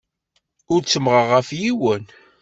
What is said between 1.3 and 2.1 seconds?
ɣef yiwen.